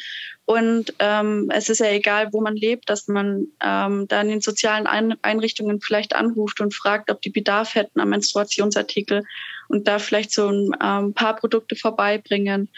[0.45, 4.41] Und ähm, es ist ja egal, wo man lebt, dass man ähm, da in den
[4.41, 9.23] sozialen Einrichtungen vielleicht anruft und fragt, ob die Bedarf hätten an Menstruationsartikel
[9.67, 12.69] und da vielleicht so ein ähm, paar Produkte vorbeibringen.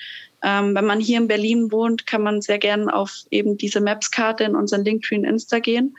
[0.47, 4.43] Ähm, wenn man hier in Berlin wohnt, kann man sehr gern auf eben diese Maps-Karte
[4.43, 5.97] in unseren Linktree in Insta gehen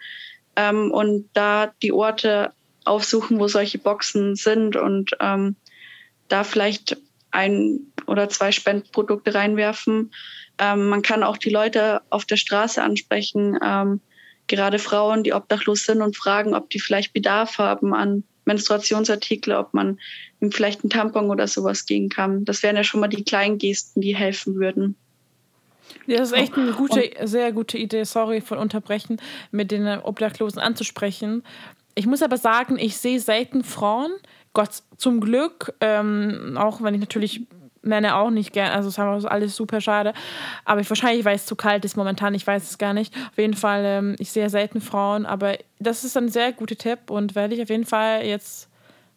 [0.55, 2.53] ähm, und da die Orte
[2.85, 5.57] aufsuchen, wo solche Boxen sind und ähm,
[6.29, 6.97] da vielleicht
[7.33, 10.13] ein oder zwei Spendprodukte reinwerfen.
[10.59, 14.01] Ähm, man kann auch die Leute auf der Straße ansprechen, ähm,
[14.47, 19.75] gerade Frauen, die obdachlos sind und fragen, ob die vielleicht Bedarf haben an Menstruationsartikel, ob
[19.75, 19.99] man
[20.41, 22.45] ihm vielleicht einen Tampon oder sowas geben kann.
[22.45, 24.97] Das wären ja schon mal die kleinen Gesten, die helfen würden.
[26.07, 29.21] Ja, das ist echt eine gute, sehr gute Idee, sorry von unterbrechen,
[29.51, 31.43] mit den Obdachlosen anzusprechen.
[31.95, 34.13] Ich muss aber sagen, ich sehe selten Frauen,
[34.53, 37.43] Gott zum Glück, ähm, auch wenn ich natürlich
[37.83, 40.13] Männer auch nicht gerne, also es ist alles super schade,
[40.65, 43.15] aber ich, wahrscheinlich, weil es zu kalt ist momentan, ich weiß es gar nicht.
[43.31, 47.11] Auf jeden Fall, ähm, ich sehe selten Frauen, aber das ist ein sehr guter Tipp
[47.11, 48.69] und werde ich auf jeden Fall jetzt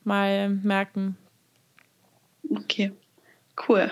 [0.03, 1.17] mal merken.
[2.49, 2.91] Okay,
[3.67, 3.91] cool.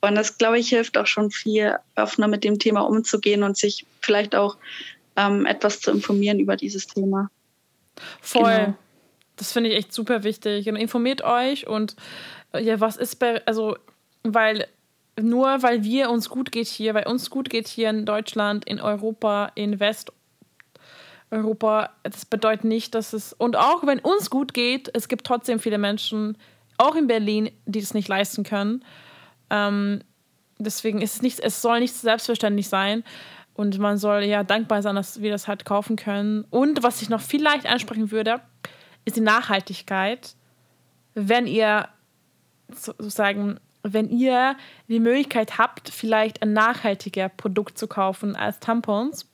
[0.00, 3.86] Und das, glaube ich, hilft auch schon viel, offener mit dem Thema umzugehen und sich
[4.00, 4.56] vielleicht auch
[5.16, 7.30] ähm, etwas zu informieren über dieses Thema.
[8.20, 8.42] Voll.
[8.42, 8.74] Genau.
[9.36, 10.68] Das finde ich echt super wichtig.
[10.68, 11.96] Und informiert euch und
[12.54, 13.76] ja, was ist bei, also,
[14.22, 14.66] weil
[15.20, 18.80] nur weil wir uns gut geht hier, weil uns gut geht hier in Deutschland, in
[18.80, 19.78] Europa, in
[21.32, 25.58] Westeuropa, das bedeutet nicht, dass es, und auch wenn uns gut geht, es gibt trotzdem
[25.58, 26.36] viele Menschen,
[26.76, 28.84] auch in Berlin, die es nicht leisten können.
[29.50, 30.00] Ähm,
[30.58, 33.02] deswegen ist es nicht, es soll nicht selbstverständlich sein.
[33.54, 36.44] Und man soll ja dankbar sein, dass wir das halt kaufen können.
[36.50, 38.40] Und was ich noch vielleicht ansprechen würde,
[39.04, 40.34] ist die Nachhaltigkeit.
[41.14, 41.88] Wenn ihr
[42.74, 44.56] sozusagen, wenn ihr
[44.88, 49.26] die Möglichkeit habt, vielleicht ein nachhaltiger Produkt zu kaufen als Tampons.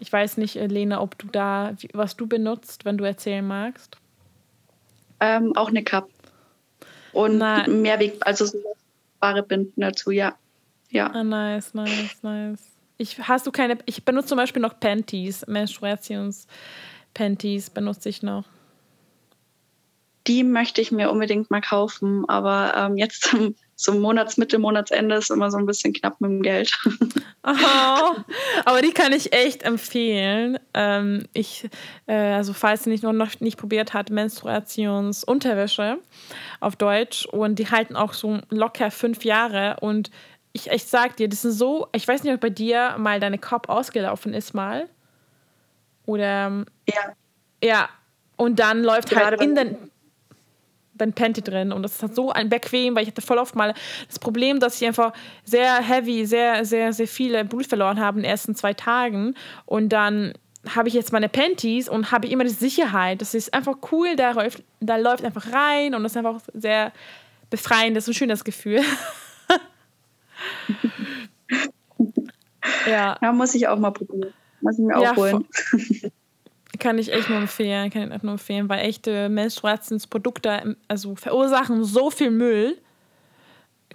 [0.00, 3.98] Ich weiß nicht, Lena, ob du da, was du benutzt, wenn du erzählen magst.
[5.20, 6.08] Ähm, auch eine Cup.
[7.12, 8.58] Und Na, Mehrweg, also so
[9.20, 10.34] wahre Binden dazu, ja.
[10.88, 11.12] Ja.
[11.12, 12.62] Ah, nice, nice, nice.
[12.96, 18.46] Ich, hast du keine, ich benutze zum Beispiel noch Panties, Menstruations-Panties benutze ich noch.
[20.26, 25.30] Die möchte ich mir unbedingt mal kaufen, aber ähm, jetzt zum, zum Monatsmitte, Monatsende ist
[25.30, 26.72] immer so ein bisschen knapp mit dem Geld.
[27.42, 28.16] Oh,
[28.66, 30.58] aber die kann ich echt empfehlen.
[30.74, 31.66] Ähm, ich,
[32.06, 35.96] äh, also falls ihr nicht noch nicht probiert hat, Menstruationsunterwäsche
[36.60, 40.10] auf Deutsch und die halten auch so locker fünf Jahre und
[40.52, 43.38] ich, ich sag dir, das ist so, ich weiß nicht, ob bei dir mal deine
[43.38, 44.86] Kopf ausgelaufen ist mal.
[46.04, 46.66] Oder.
[46.86, 47.14] Ja.
[47.64, 47.88] Ja.
[48.36, 49.89] Und dann läuft Gerade halt in den,
[51.04, 51.72] den Panty drin.
[51.72, 53.74] Und das ist halt so ein bequem, weil ich hatte voll oft mal
[54.08, 55.12] das Problem, dass ich einfach
[55.44, 59.34] sehr heavy, sehr, sehr, sehr viele Blut verloren habe in den ersten zwei Tagen.
[59.66, 60.34] Und dann
[60.68, 63.20] habe ich jetzt meine Panties und habe immer die Sicherheit.
[63.20, 66.92] Das ist einfach cool, da läuft, da läuft einfach rein und das ist einfach sehr
[67.48, 68.82] befreiend, das ist ein schönes Gefühl.
[72.86, 73.16] ja.
[73.20, 73.32] ja.
[73.32, 74.32] Muss ich auch mal probieren.
[74.60, 75.44] Muss ich mir auch ja, holen.
[76.80, 81.84] Kann ich echt nur empfehlen, kann ich echt nur empfehlen, weil echte Menstruationsprodukte also verursachen
[81.84, 82.76] so viel Müll.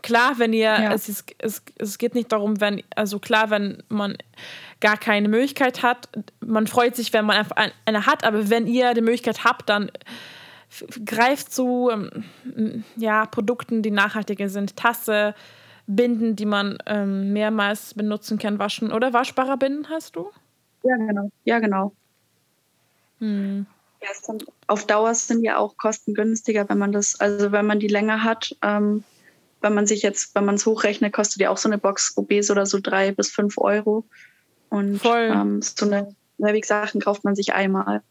[0.02, 0.94] Klar, wenn ihr, ja.
[0.94, 4.18] es, ist, es, es geht nicht darum, wenn, also klar, wenn man
[4.80, 6.10] gar keine Möglichkeit hat,
[6.42, 9.90] man freut sich, wenn man einfach eine hat, aber wenn ihr die Möglichkeit habt, dann
[11.06, 14.76] greift zu ähm, ja, Produkten, die nachhaltiger sind.
[14.76, 15.34] Tasse,
[15.88, 18.92] Binden, die man ähm, mehrmals benutzen kann, waschen.
[18.92, 20.30] Oder waschbare Binden hast du?
[20.84, 21.30] Ja, genau.
[21.44, 21.94] Ja, genau.
[23.20, 23.66] Hm.
[24.02, 27.88] Ja, dann, auf Dauer sind ja auch kostengünstiger, wenn man das, also wenn man die
[27.88, 28.56] länger hat.
[28.62, 29.04] Ähm,
[29.62, 32.52] wenn man sich jetzt, wenn man es hochrechnet, kostet ja auch so eine Box Obes
[32.52, 34.06] oder so drei bis fünf Euro.
[34.70, 35.32] Und Voll.
[35.34, 38.04] Ähm, so eine Mehrwegsachen kauft man sich einmal.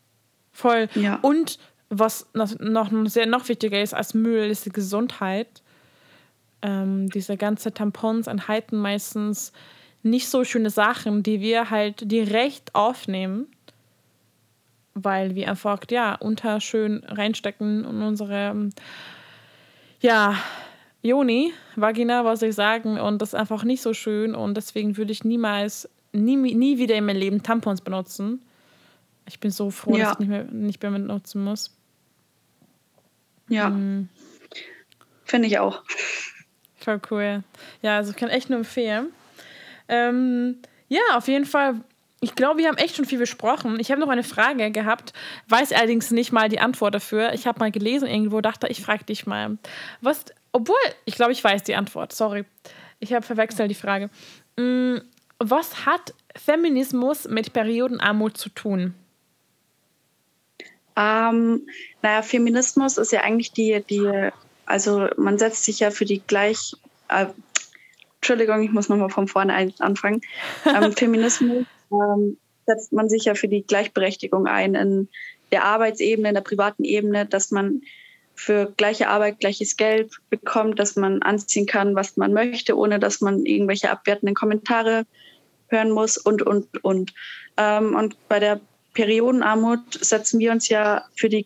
[0.52, 0.88] Voll.
[0.94, 1.18] Ja.
[1.22, 1.58] Und
[1.90, 5.62] was noch, noch sehr noch wichtiger ist als Müll, ist die Gesundheit
[6.64, 9.52] ähm, diese ganze Tampons enthalten meistens
[10.02, 13.46] nicht so schöne Sachen, die wir halt direkt aufnehmen,
[14.94, 18.70] weil wir einfach ja unterschön reinstecken in unsere
[20.00, 20.36] ja
[21.02, 25.12] Joni, Vagina, was ich sagen, und das ist einfach nicht so schön und deswegen würde
[25.12, 28.40] ich niemals, nie, nie wieder in meinem Leben Tampons benutzen.
[29.26, 30.04] Ich bin so froh, ja.
[30.04, 31.76] dass ich nicht mehr, nicht mehr benutzen muss.
[33.48, 33.66] Ja.
[33.68, 34.08] Hm.
[35.24, 35.82] Finde ich auch.
[36.76, 37.42] Voll cool.
[37.82, 39.12] Ja, also kann echt nur empfehlen.
[39.88, 40.56] Ähm,
[40.88, 41.80] ja, auf jeden Fall.
[42.24, 43.78] Ich glaube, wir haben echt schon viel besprochen.
[43.78, 45.12] Ich habe noch eine Frage gehabt,
[45.48, 47.34] weiß allerdings nicht mal die Antwort dafür.
[47.34, 49.58] Ich habe mal gelesen irgendwo, dachte, ich frage dich mal.
[50.00, 52.14] Was, obwohl, ich glaube, ich weiß die Antwort.
[52.14, 52.46] Sorry.
[52.98, 54.08] Ich habe verwechselt die Frage.
[54.56, 55.00] Mm,
[55.38, 58.94] was hat Feminismus mit Periodenarmut zu tun?
[60.96, 61.68] Ähm,
[62.00, 64.30] naja, Feminismus ist ja eigentlich die, die
[64.64, 66.74] also man setzt sich ja für die gleich,
[67.08, 67.26] äh,
[68.22, 70.22] Entschuldigung, ich muss nochmal von vorne anfangen.
[70.64, 75.08] Ähm, Feminismus ähm, setzt man sich ja für die Gleichberechtigung ein in
[75.52, 77.82] der Arbeitsebene, in der privaten Ebene, dass man
[78.34, 83.20] für gleiche Arbeit gleiches Geld bekommt, dass man anziehen kann, was man möchte, ohne dass
[83.20, 85.06] man irgendwelche abwertenden Kommentare
[85.68, 87.14] hören muss und, und, und.
[87.56, 88.60] Ähm, und bei der
[88.94, 91.44] Periodenarmut setzen wir uns ja für, die,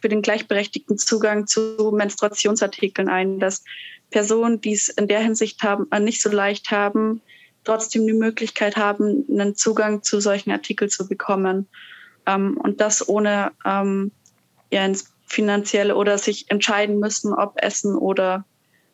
[0.00, 3.64] für den gleichberechtigten Zugang zu Menstruationsartikeln ein, dass
[4.10, 7.22] Personen, die es in der Hinsicht haben, äh, nicht so leicht haben,
[7.64, 11.68] trotzdem die Möglichkeit haben, einen Zugang zu solchen Artikeln zu bekommen.
[12.26, 14.12] Ähm, und das ohne ähm,
[14.70, 18.44] ja, ins finanzielle oder sich entscheiden müssen, ob Essen oder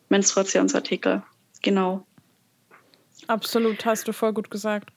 [0.09, 1.23] Menstruationsartikel.
[1.63, 2.05] Genau.
[3.25, 4.91] Absolut, hast du voll gut gesagt.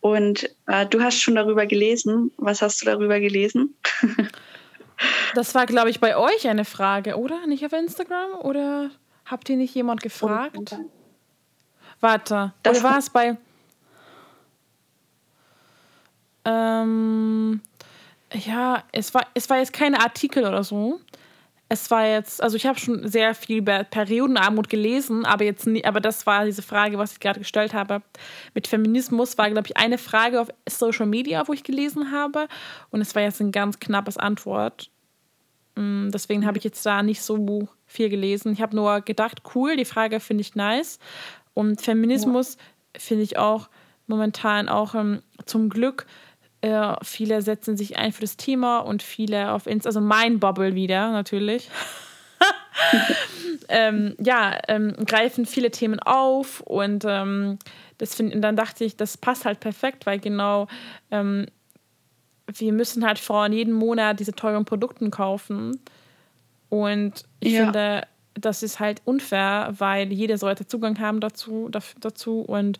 [0.00, 2.30] Und äh, du hast schon darüber gelesen.
[2.38, 3.74] Was hast du darüber gelesen?
[5.34, 7.46] das war, glaube ich, bei euch eine Frage, oder?
[7.46, 8.38] Nicht auf Instagram?
[8.40, 8.90] Oder
[9.24, 10.56] habt ihr nicht jemand gefragt?
[10.72, 10.90] Oh,
[12.00, 13.36] Warte, das oder war es bei.
[16.44, 17.60] Ähm,
[18.32, 21.00] ja, es war, es war jetzt kein Artikel oder so.
[21.68, 25.84] es war jetzt, also ich habe schon sehr viel über Periodenarmut gelesen, aber jetzt nie,
[25.84, 28.02] aber das war diese Frage, was ich gerade gestellt habe.
[28.54, 32.46] Mit Feminismus war, glaube ich, eine Frage auf Social Media, wo ich gelesen habe.
[32.90, 34.90] Und es war jetzt ein ganz knappes Antwort.
[35.74, 38.52] Mm, deswegen habe ich jetzt da nicht so viel gelesen.
[38.52, 41.00] Ich habe nur gedacht, cool, die Frage finde ich nice.
[41.56, 43.00] Und Feminismus ja.
[43.00, 43.70] finde ich auch
[44.06, 46.06] momentan auch ähm, zum Glück
[46.66, 50.74] äh, viele setzen sich ein für das Thema und viele auf Insta, also mein Bubble
[50.74, 51.70] wieder natürlich.
[53.68, 57.58] ähm, ja, ähm, greifen viele Themen auf und ähm,
[57.98, 60.66] das find, dann dachte ich, das passt halt perfekt, weil genau
[61.10, 61.46] ähm,
[62.46, 65.80] wir müssen halt Frauen jeden Monat diese teuren Produkte kaufen
[66.68, 67.64] und ich ja.
[67.64, 68.02] finde,
[68.38, 71.70] das ist halt unfair, weil jeder sollte Zugang haben dazu,
[72.00, 72.78] dazu und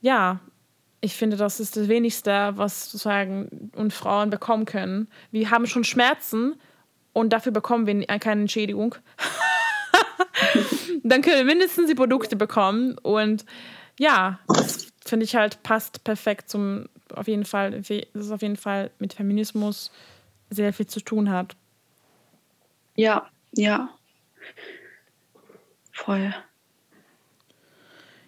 [0.00, 0.40] ja,
[1.00, 5.08] ich finde, das ist das Wenigste, was sozusagen und Frauen bekommen können.
[5.30, 6.54] Wir haben schon Schmerzen
[7.12, 8.94] und dafür bekommen wir keine Entschädigung.
[11.02, 13.44] Dann können wir mindestens die Produkte bekommen und
[13.98, 18.56] ja, das finde ich halt passt perfekt zum auf jeden Fall, dass es auf jeden
[18.56, 19.92] Fall mit Feminismus
[20.50, 21.54] sehr viel zu tun hat.
[22.96, 23.90] Ja, ja.
[25.92, 26.34] Voll.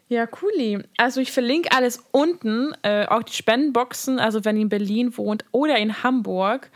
[0.08, 0.84] Ja, cool.
[0.96, 4.20] Also ich verlinke alles unten, äh, auch die Spendenboxen.
[4.20, 6.70] Also wenn ihr in Berlin wohnt oder in Hamburg,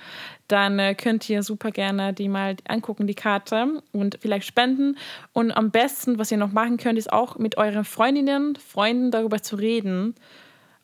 [0.48, 4.98] dann äh, könnt ihr super gerne die mal angucken, die Karte und vielleicht spenden.
[5.32, 9.40] Und am besten, was ihr noch machen könnt, ist auch mit euren Freundinnen, Freunden darüber
[9.40, 10.16] zu reden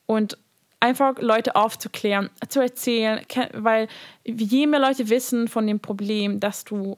[0.07, 0.39] und
[0.79, 3.21] einfach Leute aufzuklären, zu erzählen,
[3.55, 3.89] weil
[4.25, 6.97] je mehr Leute wissen von dem Problem, dass du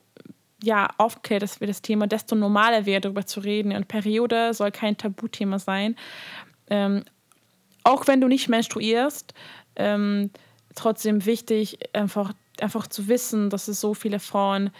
[0.63, 3.73] ja, aufklärt, dass wir das Thema, desto normaler wird, darüber zu reden.
[3.73, 5.97] Und Periode soll kein Tabuthema sein.
[6.69, 7.05] Ähm,
[7.85, 9.35] auch wenn du nicht menstruierst,
[9.77, 10.31] ähm,
[10.75, 14.71] trotzdem wichtig, einfach, einfach zu wissen, dass es so viele Frauen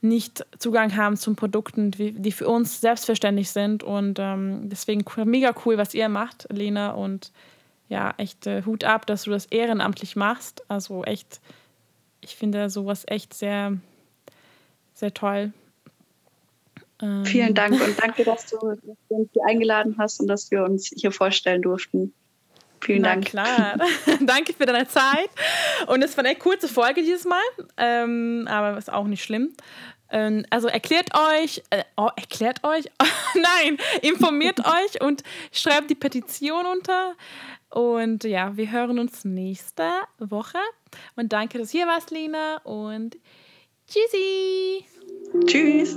[0.00, 3.82] nicht Zugang haben zu Produkten, die, die für uns selbstverständlich sind.
[3.82, 6.90] Und ähm, deswegen mega cool, was ihr macht, Lena.
[6.90, 7.32] Und
[7.88, 10.62] ja, echt äh, Hut ab, dass du das ehrenamtlich machst.
[10.68, 11.40] Also echt,
[12.20, 13.78] ich finde sowas echt sehr
[14.94, 15.52] sehr toll.
[17.02, 17.24] Ähm.
[17.24, 20.62] Vielen Dank und danke, dass du, dass du, uns hier eingeladen hast und dass wir
[20.64, 22.14] uns hier vorstellen durften.
[22.80, 23.26] Vielen Na Dank.
[23.26, 23.78] klar.
[24.20, 25.30] danke für deine Zeit.
[25.86, 27.40] Und es war eine kurze Folge dieses Mal,
[27.76, 29.54] ähm, aber ist auch nicht schlimm.
[30.10, 32.84] Ähm, also erklärt euch, äh, oh, erklärt euch,
[33.34, 37.14] nein, informiert euch und schreibt die Petition unter.
[37.70, 40.58] Und ja, wir hören uns nächste Woche.
[41.16, 42.58] Und danke, dass du hier warst, Lena.
[42.58, 43.16] Und
[43.94, 44.84] Tschüssi.
[45.46, 45.96] Tschüss.